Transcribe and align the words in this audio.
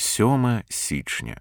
7 0.00 0.60
січня. 0.68 1.36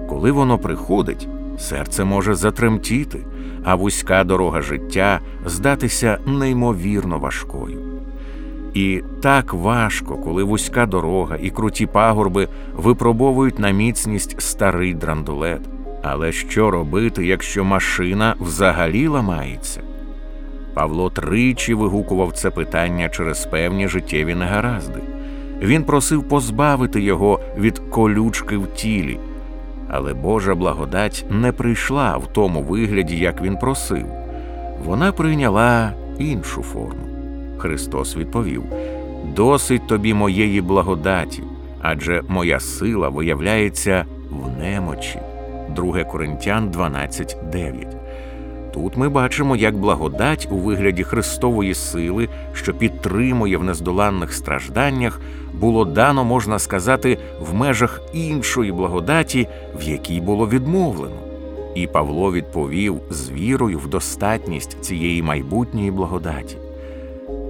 Коли 0.09 0.31
воно 0.31 0.57
приходить, 0.57 1.27
серце 1.57 2.03
може 2.03 2.35
затремтіти, 2.35 3.25
а 3.63 3.75
вузька 3.75 4.23
дорога 4.23 4.61
життя 4.61 5.19
здатися 5.45 6.17
неймовірно 6.25 7.19
важкою. 7.19 7.88
І 8.73 9.01
так 9.21 9.53
важко, 9.53 10.17
коли 10.17 10.43
вузька 10.43 10.85
дорога 10.85 11.37
і 11.41 11.49
круті 11.49 11.85
пагорби 11.85 12.47
випробовують 12.75 13.59
на 13.59 13.71
міцність 13.71 14.41
старий 14.41 14.93
драндулет. 14.93 15.61
Але 16.03 16.31
що 16.31 16.71
робити, 16.71 17.25
якщо 17.25 17.63
машина 17.63 18.35
взагалі 18.39 19.07
ламається? 19.07 19.81
Павло 20.73 21.09
тричі 21.09 21.73
вигукував 21.73 22.33
це 22.33 22.49
питання 22.49 23.09
через 23.09 23.45
певні 23.45 23.87
життєві 23.87 24.35
негаразди. 24.35 24.99
Він 25.61 25.83
просив 25.83 26.27
позбавити 26.27 27.01
його 27.01 27.39
від 27.57 27.79
колючки 27.79 28.57
в 28.57 28.67
тілі, 28.67 29.19
але 29.89 30.13
Божа 30.13 30.55
благодать 30.55 31.25
не 31.29 31.51
прийшла 31.51 32.17
в 32.17 32.27
тому 32.27 32.61
вигляді, 32.61 33.17
як 33.17 33.41
він 33.41 33.57
просив. 33.57 34.05
Вона 34.85 35.11
прийняла 35.11 35.93
іншу 36.19 36.63
форму. 36.63 37.18
Христос 37.59 38.17
відповів: 38.17 38.63
Досить 39.35 39.87
тобі 39.87 40.13
моєї 40.13 40.61
благодаті, 40.61 41.43
адже 41.81 42.21
моя 42.27 42.59
сила 42.59 43.09
виявляється 43.09 44.05
в 44.31 44.59
немочі. 44.59 45.19
2 45.75 46.03
Коринтян 46.03 46.69
12.9 46.69 47.99
Тут 48.73 48.97
ми 48.97 49.09
бачимо, 49.09 49.55
як 49.55 49.77
благодать 49.77 50.47
у 50.51 50.57
вигляді 50.57 51.03
Христової 51.03 51.73
сили, 51.73 52.29
що 52.53 52.73
підтримує 52.73 53.57
в 53.57 53.63
нездоланних 53.63 54.33
стражданнях, 54.33 55.21
було 55.53 55.85
дано, 55.85 56.25
можна 56.25 56.59
сказати, 56.59 57.17
в 57.39 57.53
межах 57.53 58.01
іншої 58.13 58.71
благодаті, 58.71 59.47
в 59.79 59.83
якій 59.83 60.21
було 60.21 60.47
відмовлено. 60.47 61.15
І 61.75 61.87
Павло 61.87 62.31
відповів 62.31 62.99
з 63.09 63.29
вірою 63.29 63.79
в 63.79 63.87
достатність 63.87 64.83
цієї 64.83 65.23
майбутньої 65.23 65.91
благодаті. 65.91 66.57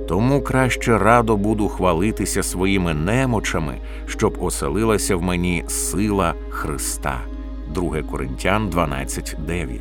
Тому 0.10 0.42
краще 0.42 0.98
радо 0.98 1.38
буду 1.38 1.68
хвалитися 1.68 2.44
своїми 2.44 2.94
немочами, 2.94 3.78
щоб 4.06 4.38
оселилася 4.42 5.16
в 5.16 5.22
мені 5.22 5.64
сила 5.68 6.34
Христа. 6.50 7.22
2 7.74 8.02
Коринтян 8.02 8.70
12.9 8.70 9.80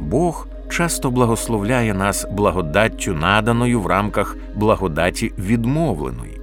Бог 0.00 0.48
часто 0.70 1.10
благословляє 1.10 1.94
нас 1.94 2.26
благодаттю 2.32 3.14
наданою 3.14 3.80
в 3.80 3.86
рамках 3.86 4.36
благодаті 4.54 5.32
відмовленої. 5.38 6.40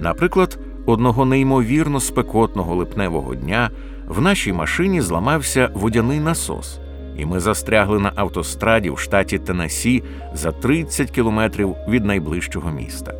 Наприклад, 0.00 0.58
одного 0.86 1.24
неймовірно 1.24 2.00
спекотного 2.00 2.74
липневого 2.74 3.34
дня 3.34 3.70
в 4.06 4.20
нашій 4.20 4.52
машині 4.52 5.00
зламався 5.00 5.70
водяний 5.74 6.20
насос, 6.20 6.78
і 7.18 7.26
ми 7.26 7.40
застрягли 7.40 7.98
на 7.98 8.12
автостраді 8.14 8.90
в 8.90 8.98
штаті 8.98 9.38
Теннессі 9.38 10.02
за 10.34 10.52
30 10.52 11.10
кілометрів 11.10 11.76
від 11.88 12.04
найближчого 12.04 12.70
міста. 12.70 13.14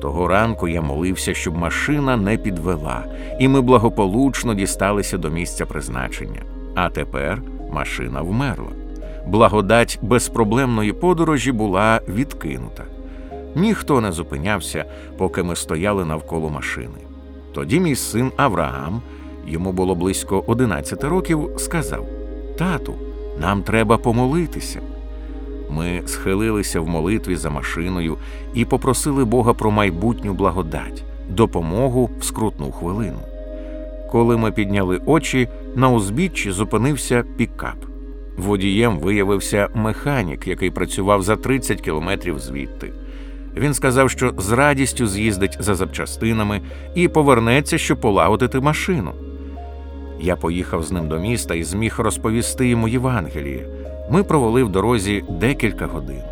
Того 0.00 0.28
ранку 0.28 0.68
я 0.68 0.82
молився, 0.82 1.34
щоб 1.34 1.58
машина 1.58 2.16
не 2.16 2.36
підвела, 2.36 3.04
і 3.38 3.48
ми 3.48 3.60
благополучно 3.60 4.54
дісталися 4.54 5.18
до 5.18 5.30
місця 5.30 5.66
призначення. 5.66 6.42
А 6.74 6.90
тепер 6.90 7.42
машина 7.72 8.22
вмерла. 8.22 8.70
Благодать 9.26 9.98
безпроблемної 10.02 10.92
подорожі 10.92 11.52
була 11.52 12.00
відкинута. 12.08 12.84
Ніхто 13.54 14.00
не 14.00 14.12
зупинявся, 14.12 14.84
поки 15.18 15.42
ми 15.42 15.56
стояли 15.56 16.04
навколо 16.04 16.50
машини. 16.50 17.00
Тоді 17.54 17.80
мій 17.80 17.96
син 17.96 18.32
Авраам, 18.36 19.02
йому 19.46 19.72
було 19.72 19.94
близько 19.94 20.44
11 20.46 21.04
років, 21.04 21.50
сказав: 21.56 22.06
Тату, 22.60 22.94
нам 23.38 23.62
треба 23.62 23.98
помолитися. 23.98 24.80
Ми 25.70 26.02
схилилися 26.06 26.80
в 26.80 26.88
молитві 26.88 27.36
за 27.36 27.50
машиною 27.50 28.16
і 28.54 28.64
попросили 28.64 29.24
Бога 29.24 29.54
про 29.54 29.70
майбутню 29.70 30.34
благодать, 30.34 31.04
допомогу 31.28 32.10
в 32.18 32.24
скрутну 32.24 32.72
хвилину. 32.72 33.18
Коли 34.10 34.36
ми 34.36 34.52
підняли 34.52 35.00
очі, 35.06 35.48
на 35.74 35.88
узбіччі 35.88 36.50
зупинився 36.50 37.24
пікап. 37.36 37.76
Водієм 38.36 38.98
виявився 38.98 39.68
механік, 39.74 40.46
який 40.46 40.70
працював 40.70 41.22
за 41.22 41.36
30 41.36 41.80
кілометрів 41.80 42.38
звідти. 42.38 42.92
Він 43.56 43.74
сказав, 43.74 44.10
що 44.10 44.34
з 44.38 44.52
радістю 44.52 45.06
з'їздить 45.06 45.56
за 45.60 45.74
запчастинами 45.74 46.60
і 46.94 47.08
повернеться, 47.08 47.78
щоб 47.78 48.00
полагодити 48.00 48.60
машину. 48.60 49.12
Я 50.22 50.36
поїхав 50.36 50.82
з 50.82 50.92
ним 50.92 51.08
до 51.08 51.18
міста 51.18 51.54
і 51.54 51.64
зміг 51.64 51.94
розповісти 51.98 52.68
йому 52.68 52.88
Євангеліє. 52.88 53.66
Ми 54.10 54.22
провели 54.22 54.64
в 54.64 54.68
дорозі 54.68 55.24
декілька 55.28 55.86
годин. 55.86 56.22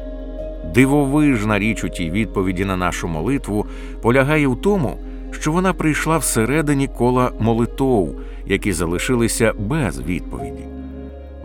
Дивовижна 0.75 1.59
річ 1.59 1.85
у 1.85 1.89
тій 1.89 2.11
відповіді 2.11 2.65
на 2.65 2.77
нашу 2.77 3.09
молитву 3.09 3.67
полягає 4.03 4.47
в 4.47 4.61
тому, 4.61 4.99
що 5.31 5.53
вона 5.53 5.73
прийшла 5.73 6.19
всередині 6.19 6.89
кола 6.89 7.33
молитов, 7.41 8.15
які 8.47 8.73
залишилися 8.73 9.53
без 9.59 10.01
відповіді. 10.01 10.65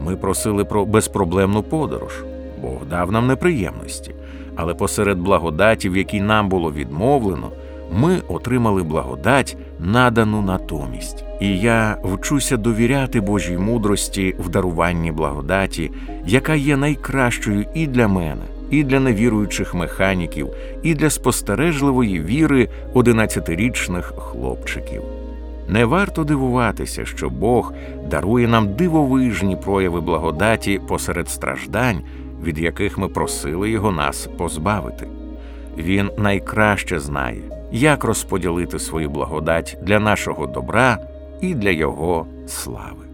Ми 0.06 0.16
просили 0.16 0.66
про 0.66 0.86
безпроблемну 0.86 1.64
подорож, 1.64 2.24
Бог 2.62 2.86
дав 2.90 3.12
нам 3.12 3.28
неприємності, 3.28 4.16
але 4.56 4.74
посеред 4.74 5.18
благодаті, 5.18 5.90
в 5.90 5.98
якій 5.98 6.22
нам 6.22 6.50
було 6.50 6.72
відмовлено, 6.72 7.52
ми 8.00 8.22
отримали 8.28 8.84
благодать, 8.84 9.58
надану 9.80 10.42
натомість. 10.42 11.24
І 11.42 11.60
я 11.60 11.98
вчуся 12.04 12.58
довіряти 12.58 13.22
Божій 13.22 13.58
мудрості 13.58 14.36
в 14.40 14.50
даруванні 14.50 15.12
благодаті, 15.12 15.92
яка 16.26 16.56
є 16.56 16.78
найкращою 16.78 17.66
і 17.74 17.88
для 17.88 18.08
мене, 18.08 18.42
і 18.70 18.84
для 18.84 19.00
невіруючих 19.00 19.74
механіків, 19.74 20.50
і 20.84 20.94
для 20.94 21.10
спостережливої 21.10 22.20
віри 22.20 22.70
одинадцятирічних 22.94 24.14
хлопчиків. 24.18 25.02
Не 25.70 25.86
варто 25.86 26.24
дивуватися, 26.24 27.06
що 27.06 27.30
Бог 27.30 27.74
дарує 28.10 28.48
нам 28.48 28.76
дивовижні 28.76 29.56
прояви 29.56 30.02
благодаті 30.02 30.82
посеред 30.88 31.30
страждань, 31.30 32.02
від 32.44 32.60
яких 32.60 32.98
ми 32.98 33.08
просили 33.08 33.70
його 33.70 33.92
нас 33.92 34.30
позбавити. 34.38 35.08
Він 35.78 36.12
найкраще 36.18 37.00
знає, 37.00 37.42
як 37.72 38.04
розподілити 38.04 38.80
свою 38.80 39.10
благодать 39.10 39.78
для 39.82 40.00
нашого 40.00 40.48
добра 40.48 40.98
і 41.42 41.56
для 41.56 41.70
Його 41.70 42.28
слави. 42.48 43.13